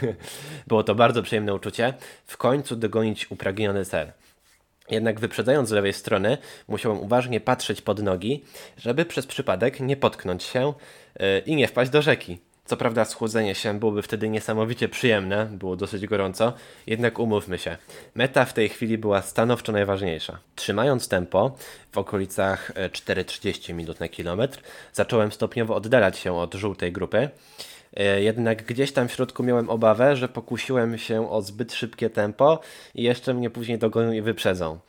Było 0.67 0.83
to 0.83 0.95
bardzo 0.95 1.23
przyjemne 1.23 1.53
uczucie 1.53 1.93
w 2.25 2.37
końcu 2.37 2.75
dogonić 2.75 3.31
upragniony 3.31 3.85
cel. 3.85 4.11
Jednak 4.93 5.19
wyprzedzając 5.19 5.69
z 5.69 5.71
lewej 5.71 5.93
strony, 5.93 6.37
musiałem 6.67 6.99
uważnie 6.99 7.39
patrzeć 7.39 7.81
pod 7.81 8.03
nogi, 8.03 8.43
żeby 8.77 9.05
przez 9.05 9.27
przypadek 9.27 9.79
nie 9.79 9.97
potknąć 9.97 10.43
się 10.43 10.73
yy, 11.19 11.39
i 11.39 11.55
nie 11.55 11.67
wpaść 11.67 11.91
do 11.91 12.01
rzeki. 12.01 12.39
Co 12.65 12.77
prawda 12.77 13.05
schłodzenie 13.05 13.55
się 13.55 13.79
byłoby 13.79 14.01
wtedy 14.01 14.29
niesamowicie 14.29 14.89
przyjemne, 14.89 15.45
było 15.45 15.75
dosyć 15.75 16.07
gorąco, 16.07 16.53
jednak 16.87 17.19
umówmy 17.19 17.57
się, 17.57 17.77
meta 18.15 18.45
w 18.45 18.53
tej 18.53 18.69
chwili 18.69 18.97
była 18.97 19.21
stanowczo 19.21 19.71
najważniejsza. 19.71 20.39
Trzymając 20.55 21.07
tempo 21.07 21.55
w 21.91 21.97
okolicach 21.97 22.71
4,30 22.73 23.71
e, 23.71 23.73
minut 23.73 23.99
na 23.99 24.07
kilometr, 24.07 24.61
zacząłem 24.93 25.31
stopniowo 25.31 25.75
oddalać 25.75 26.17
się 26.17 26.33
od 26.33 26.53
żółtej 26.53 26.91
grupy, 26.91 27.17
e, 27.17 27.29
jednak 28.19 28.63
gdzieś 28.63 28.91
tam 28.91 29.07
w 29.07 29.11
środku 29.11 29.43
miałem 29.43 29.69
obawę, 29.69 30.15
że 30.15 30.29
pokusiłem 30.29 30.97
się 30.97 31.31
o 31.31 31.41
zbyt 31.41 31.73
szybkie 31.73 32.09
tempo 32.09 32.59
i 32.95 33.03
jeszcze 33.03 33.33
mnie 33.33 33.49
później 33.49 33.77
dogonią 33.77 34.11
i 34.11 34.21
wyprzedzą. 34.21 34.79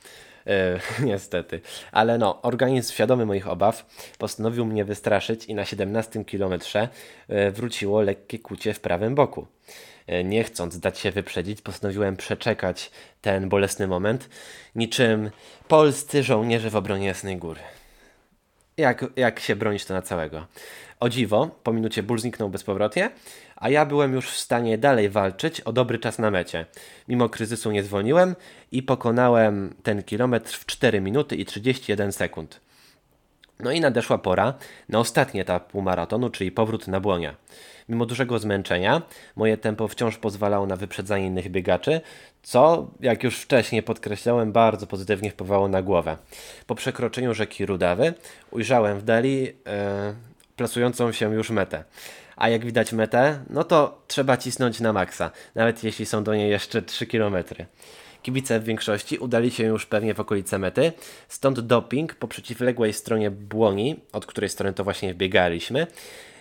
E, 0.47 0.81
niestety. 1.11 1.61
Ale 1.93 2.19
no, 2.19 2.43
organizm 2.43 2.93
świadomy 2.93 3.27
moich 3.27 3.49
obaw 3.49 3.87
postanowił 4.19 4.65
mnie 4.65 4.85
wystraszyć 4.85 5.45
i 5.45 5.55
na 5.55 5.65
17 5.65 6.25
kilometrze 6.25 6.89
e, 7.29 7.51
wróciło 7.51 8.03
lekkie 8.03 8.39
kucie 8.39 8.75
w 8.75 8.81
prawym 8.81 9.15
boku. 9.15 9.47
E, 10.07 10.25
nie 10.25 10.45
chcąc 10.45 10.79
dać 10.79 10.99
się 10.99 11.11
wyprzedzić, 11.11 11.63
postanowiłem 11.63 12.17
przeczekać 12.17 12.91
ten 13.21 13.49
bolesny 13.49 13.87
moment, 13.87 14.29
niczym 14.75 15.31
polscy 15.69 16.23
żołnierze 16.23 16.71
w 16.71 16.77
obronie 16.77 17.07
Jasnej 17.07 17.37
Góry. 17.37 17.61
Jak, 18.77 19.05
jak 19.17 19.41
się 19.41 19.57
bronić 19.57 19.85
to 19.85 19.95
na 19.95 20.03
całego? 20.03 20.47
O 21.05 21.09
dziwo, 21.09 21.51
po 21.63 21.73
minucie 21.73 22.03
ból 22.03 22.19
zniknął 22.19 22.49
bezpowrotnie, 22.49 23.11
a 23.57 23.69
ja 23.69 23.87
byłem 23.87 24.13
już 24.13 24.31
w 24.31 24.37
stanie 24.37 24.79
dalej 24.79 25.09
walczyć 25.09 25.61
o 25.61 25.73
dobry 25.73 25.99
czas 25.99 26.19
na 26.19 26.31
mecie. 26.31 26.67
Mimo 27.09 27.29
kryzysu 27.29 27.71
nie 27.71 27.83
zwolniłem 27.83 28.35
i 28.73 28.83
pokonałem 28.83 29.75
ten 29.83 30.03
kilometr 30.03 30.59
w 30.59 30.67
4 30.67 31.01
minuty 31.01 31.37
i 31.37 31.45
31 31.45 32.13
sekund. 32.13 32.61
No 33.61 33.73
i 33.73 33.81
nadeszła 33.81 34.19
pora 34.19 34.55
na 34.89 34.99
ostatni 34.99 35.41
etap 35.41 35.71
półmaratonu, 35.71 36.31
czyli 36.31 36.53
powrót 36.53 36.89
na 36.89 37.01
błonia. 37.01 37.35
Mimo 37.89 38.07
dużego 38.07 38.39
zmęczenia, 38.39 39.03
moje 39.37 39.57
tempo 39.57 39.89
wciąż 39.89 40.17
pozwalało 40.17 40.67
na 40.67 40.77
wyprzedzanie 40.77 41.27
innych 41.27 41.51
biegaczy, 41.51 42.01
co, 42.43 42.91
jak 43.01 43.23
już 43.23 43.39
wcześniej 43.39 43.83
podkreślałem, 43.83 44.53
bardzo 44.53 44.87
pozytywnie 44.87 45.31
wpływało 45.31 45.69
na 45.69 45.83
głowę. 45.83 46.17
Po 46.67 46.75
przekroczeniu 46.75 47.35
rzeki 47.35 47.67
Rudawy 47.67 48.15
ujrzałem 48.51 48.99
w 48.99 49.03
dali 49.03 49.43
yy, 49.43 49.53
plasującą 50.57 51.13
się 51.13 51.35
już 51.35 51.51
metę. 51.51 51.85
A 52.37 52.49
jak 52.49 52.65
widać 52.65 52.93
metę, 52.93 53.45
no 53.51 53.65
to 53.65 54.03
trzeba 54.09 54.37
cisnąć 54.37 54.81
na 54.81 54.93
maksa, 54.93 55.31
nawet 55.55 55.85
jeśli 55.85 56.07
są 56.07 56.25
do 56.25 56.35
niej 56.35 56.51
jeszcze 56.51 56.83
3 56.83 57.07
km. 57.07 57.37
Kibice 58.23 58.61
w 58.61 58.65
większości 58.65 59.19
udali 59.19 59.51
się 59.51 59.65
już 59.65 59.87
pewnie 59.87 60.15
w 60.15 60.21
okolice 60.21 60.59
mety, 60.59 60.93
stąd 61.29 61.61
doping 61.61 62.15
po 62.15 62.29
przeciwległej 62.29 62.93
stronie 62.93 63.31
błoni, 63.31 64.01
od 64.13 64.27
której 64.27 64.51
strony 64.51 64.73
to 64.73 64.85
właśnie 64.85 65.15
wbiegaliśmy, 65.15 65.87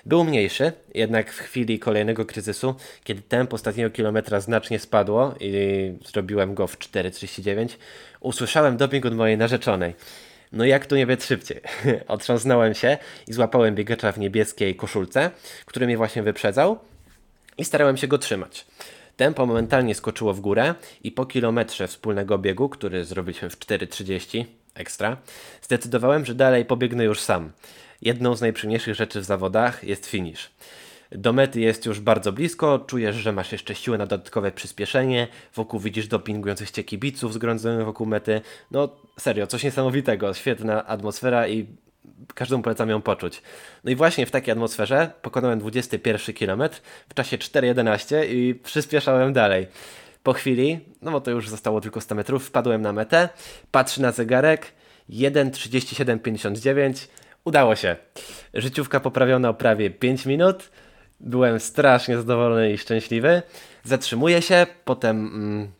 był 0.06 0.24
mniejszy, 0.24 0.72
jednak 0.94 1.32
w 1.32 1.40
chwili 1.40 1.80
kolejnego 1.80 2.26
kryzysu, 2.26 2.76
kiedy 3.04 3.22
tempo 3.22 3.56
ostatniego 3.56 3.90
kilometra 3.90 4.40
znacznie 4.40 4.80
spadło 4.80 5.36
i 5.40 5.94
zrobiłem 6.06 6.56
go 6.56 6.68
w 6.68 6.78
4,39, 6.78 7.68
usłyszałem 8.20 8.78
doping 8.78 9.06
od 9.06 9.16
mojej 9.16 9.38
narzeczonej. 9.38 9.94
No 10.54 10.66
jak 10.66 10.86
tu 10.86 10.96
nie 10.96 11.08
być 11.08 11.24
szybciej? 11.24 11.62
Otrząsnąłem 12.08 12.74
się 12.74 12.98
i 13.28 13.34
złapałem 13.34 13.76
biegacza 13.76 14.12
w 14.12 14.20
niebieskiej 14.20 14.76
koszulce, 14.76 15.32
który 15.66 15.86
mnie 15.86 15.98
właśnie 15.98 16.24
wyprzedzał 16.24 16.80
i 17.58 17.66
starałem 17.66 17.98
się 17.98 18.08
go 18.08 18.18
trzymać. 18.18 18.66
Tempo 19.18 19.46
momentalnie 19.46 19.96
skoczyło 19.96 20.34
w 20.34 20.40
górę 20.40 20.76
i 21.04 21.12
po 21.12 21.26
kilometrze 21.26 21.88
wspólnego 21.88 22.38
biegu, 22.38 22.70
który 22.70 23.06
zrobiliśmy 23.06 23.50
w 23.50 23.60
4.30 23.60 24.46
ekstra, 24.76 25.18
zdecydowałem, 25.62 26.26
że 26.26 26.36
dalej 26.36 26.66
pobiegnę 26.66 27.04
już 27.04 27.20
sam. 27.20 27.52
Jedną 28.02 28.36
z 28.36 28.42
najprzyjemniejszych 28.42 28.96
rzeczy 28.96 29.22
w 29.22 29.24
zawodach 29.24 29.84
jest 29.84 30.06
finish. 30.06 30.52
Do 31.16 31.34
mety 31.34 31.60
jest 31.60 31.86
już 31.86 32.00
bardzo 32.00 32.32
blisko, 32.32 32.80
czujesz, 32.80 33.16
że 33.16 33.32
masz 33.32 33.52
jeszcze 33.52 33.76
siłę 33.76 33.98
na 33.98 34.06
dodatkowe 34.06 34.52
przyspieszenie, 34.52 35.28
wokół 35.56 35.80
widzisz 35.80 36.08
dopingujących 36.08 36.72
cię 36.72 36.84
kibiców 36.84 37.34
zgromadzonych 37.34 37.86
wokół 37.86 38.08
mety. 38.08 38.42
No 38.72 38.90
serio, 39.20 39.48
coś 39.48 39.64
niesamowitego, 39.64 40.34
świetna 40.34 40.86
atmosfera 40.88 41.48
i 41.48 41.68
każdemu 42.34 42.64
polecam 42.64 42.90
ją 42.90 43.02
poczuć. 43.02 43.42
No 43.84 43.92
i 43.92 43.96
właśnie 43.96 44.26
w 44.26 44.32
takiej 44.32 44.52
atmosferze 44.52 45.12
pokonałem 45.22 45.60
21 45.60 46.36
km 46.36 46.64
w 47.10 47.14
czasie 47.14 47.38
4.11 47.38 48.26
i 48.30 48.56
przyspieszałem 48.56 49.34
dalej. 49.34 49.68
Po 50.24 50.34
chwili, 50.34 50.80
no 51.02 51.12
bo 51.12 51.22
to 51.22 51.32
już 51.32 51.50
zostało 51.50 51.82
tylko 51.82 52.02
100 52.02 52.16
metrów, 52.16 52.46
wpadłem 52.46 52.82
na 52.82 52.94
metę, 52.94 53.30
patrzę 53.72 54.02
na 54.02 54.12
zegarek, 54.12 54.74
1.37.59, 55.10 57.08
udało 57.46 57.76
się. 57.76 57.96
Życiówka 58.54 59.00
poprawiona 59.00 59.50
o 59.50 59.54
prawie 59.54 59.90
5 59.90 60.26
minut, 60.26 60.70
byłem 61.24 61.60
strasznie 61.60 62.18
zadowolony 62.18 62.72
i 62.72 62.78
szczęśliwy. 62.78 63.42
Zatrzymuję 63.84 64.42
się, 64.42 64.68
potem 64.86 65.28
mm, 65.28 65.72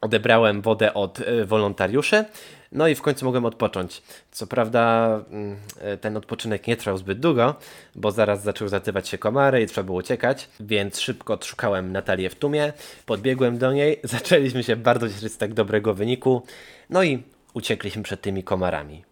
odebrałem 0.00 0.62
wodę 0.62 0.94
od 0.94 1.20
y, 1.20 1.44
wolontariuszy, 1.46 2.24
no 2.72 2.88
i 2.88 2.94
w 2.94 3.02
końcu 3.02 3.24
mogłem 3.24 3.44
odpocząć. 3.44 4.02
Co 4.30 4.46
prawda 4.46 5.06
mm, 5.30 5.56
y, 5.94 5.98
ten 5.98 6.16
odpoczynek 6.16 6.66
nie 6.66 6.76
trwał 6.76 6.98
zbyt 6.98 7.20
długo, 7.20 7.54
bo 7.94 8.10
zaraz 8.10 8.42
zaczęły 8.42 8.68
zatywać 8.70 9.08
się 9.08 9.18
komary 9.18 9.62
i 9.62 9.66
trzeba 9.66 9.84
było 9.84 9.98
uciekać, 9.98 10.48
więc 10.60 11.00
szybko 11.00 11.34
odszukałem 11.34 11.92
Natalię 11.92 12.30
w 12.30 12.34
tumie, 12.34 12.72
podbiegłem 13.06 13.58
do 13.58 13.72
niej, 13.72 14.00
zaczęliśmy 14.04 14.62
się 14.62 14.76
bardzo 14.76 15.08
cieszyć 15.08 15.32
z 15.32 15.38
tak 15.38 15.54
dobrego 15.54 15.94
wyniku, 15.94 16.42
no 16.90 17.02
i 17.02 17.22
uciekliśmy 17.54 18.02
przed 18.02 18.20
tymi 18.20 18.44
komarami. 18.44 19.04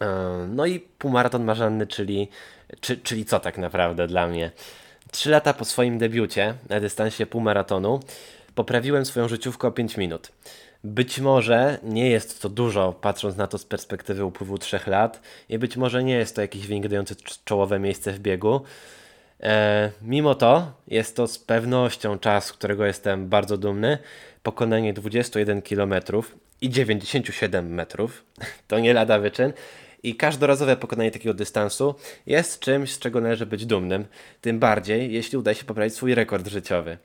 Yy, 0.00 0.06
No 0.48 0.66
i 0.66 0.80
półmaraton 0.80 1.44
marzanny, 1.44 1.86
czyli, 1.86 2.28
czy, 2.80 2.96
czyli 2.96 3.24
co 3.24 3.40
tak 3.40 3.58
naprawdę 3.58 4.06
dla 4.06 4.26
mnie? 4.26 4.50
Trzy 5.10 5.30
lata 5.30 5.54
po 5.54 5.64
swoim 5.64 5.98
debiucie 5.98 6.54
na 6.68 6.80
dystansie 6.80 7.26
półmaratonu 7.26 8.00
poprawiłem 8.54 9.06
swoją 9.06 9.28
życiówkę 9.28 9.68
o 9.68 9.70
5 9.70 9.96
minut. 9.96 10.32
Być 10.84 11.20
może 11.20 11.78
nie 11.82 12.10
jest 12.10 12.42
to 12.42 12.48
dużo, 12.48 12.92
patrząc 12.92 13.36
na 13.36 13.46
to 13.46 13.58
z 13.58 13.64
perspektywy 13.64 14.24
upływu 14.24 14.58
3 14.58 14.80
lat, 14.86 15.20
i 15.48 15.58
być 15.58 15.76
może 15.76 16.04
nie 16.04 16.14
jest 16.14 16.36
to 16.36 16.42
dający 16.88 17.14
cz- 17.14 17.38
czołowe 17.44 17.78
miejsce 17.78 18.12
w 18.12 18.18
biegu. 18.18 18.60
E, 19.42 19.90
mimo 20.02 20.34
to 20.34 20.72
jest 20.88 21.16
to 21.16 21.26
z 21.26 21.38
pewnością 21.38 22.18
czas, 22.18 22.52
którego 22.52 22.86
jestem 22.86 23.28
bardzo 23.28 23.58
dumny. 23.58 23.98
Pokonanie 24.42 24.92
21 24.92 25.62
km 25.62 25.94
i 26.60 26.70
97 26.70 27.74
metrów 27.74 28.24
to 28.68 28.78
nie 28.78 28.94
lada 28.94 29.18
wyczyn. 29.18 29.52
I 30.02 30.16
każdorazowe 30.16 30.76
pokonanie 30.76 31.10
takiego 31.10 31.34
dystansu 31.34 31.94
jest 32.26 32.60
czymś, 32.60 32.92
z 32.92 32.98
czego 32.98 33.20
należy 33.20 33.46
być 33.46 33.66
dumnym. 33.66 34.04
Tym 34.40 34.58
bardziej, 34.58 35.12
jeśli 35.12 35.38
uda 35.38 35.54
się 35.54 35.64
poprawić 35.64 35.94
swój 35.94 36.14
rekord 36.14 36.48
życiowy. 36.48 36.98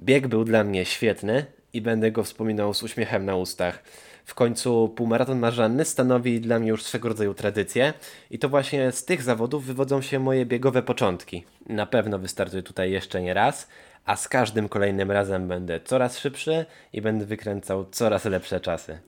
Bieg 0.00 0.28
był 0.28 0.44
dla 0.44 0.64
mnie 0.64 0.84
świetny 0.84 1.46
i 1.72 1.80
będę 1.80 2.12
go 2.12 2.24
wspominał 2.24 2.74
z 2.74 2.82
uśmiechem 2.82 3.24
na 3.24 3.36
ustach. 3.36 3.82
W 4.24 4.34
końcu 4.34 4.88
półmaraton 4.88 5.38
marzanny 5.38 5.84
stanowi 5.84 6.40
dla 6.40 6.58
mnie 6.58 6.68
już 6.68 6.82
swego 6.82 7.08
rodzaju 7.08 7.34
tradycję 7.34 7.92
i 8.30 8.38
to 8.38 8.48
właśnie 8.48 8.92
z 8.92 9.04
tych 9.04 9.22
zawodów 9.22 9.64
wywodzą 9.64 10.02
się 10.02 10.18
moje 10.18 10.46
biegowe 10.46 10.82
początki. 10.82 11.44
Na 11.66 11.86
pewno 11.86 12.18
wystartuję 12.18 12.62
tutaj 12.62 12.90
jeszcze 12.90 13.22
nie 13.22 13.34
raz, 13.34 13.68
a 14.04 14.16
z 14.16 14.28
każdym 14.28 14.68
kolejnym 14.68 15.10
razem 15.10 15.48
będę 15.48 15.80
coraz 15.80 16.18
szybszy 16.18 16.66
i 16.92 17.02
będę 17.02 17.24
wykręcał 17.26 17.86
coraz 17.90 18.24
lepsze 18.24 18.60
czasy. 18.60 18.98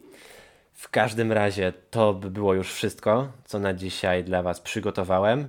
W 0.75 0.89
każdym 0.89 1.33
razie 1.33 1.73
to 1.91 2.15
by 2.15 2.31
było 2.31 2.55
już 2.55 2.73
wszystko, 2.73 3.29
co 3.45 3.59
na 3.59 3.75
dzisiaj 3.75 4.25
dla 4.25 4.43
Was 4.43 4.61
przygotowałem. 4.61 5.49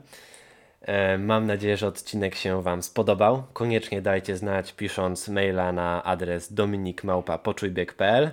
E, 0.81 1.17
Mam 1.17 1.47
nadzieję, 1.47 1.77
że 1.77 1.87
odcinek 1.87 2.35
się 2.35 2.63
Wam 2.63 2.83
spodobał. 2.83 3.43
Koniecznie 3.53 4.01
dajcie 4.01 4.37
znać 4.37 4.73
pisząc 4.73 5.27
maila 5.27 5.71
na 5.71 6.03
adres 6.03 6.53
dominikmałpa.poczujbieg.pl 6.53 8.31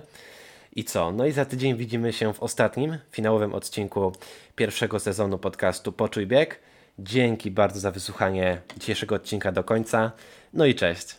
I 0.75 0.83
co? 0.83 1.11
No 1.11 1.25
i 1.25 1.31
za 1.31 1.45
tydzień 1.45 1.75
widzimy 1.75 2.13
się 2.13 2.33
w 2.33 2.43
ostatnim, 2.43 2.97
finałowym 3.11 3.53
odcinku 3.53 4.11
pierwszego 4.55 4.99
sezonu 4.99 5.37
podcastu 5.37 5.91
Poczuj 5.91 6.27
Bieg. 6.27 6.59
Dzięki 6.99 7.51
bardzo 7.51 7.79
za 7.79 7.91
wysłuchanie 7.91 8.61
dzisiejszego 8.77 9.15
odcinka 9.15 9.51
do 9.51 9.63
końca. 9.63 10.11
No 10.53 10.65
i 10.65 10.75
cześć. 10.75 11.15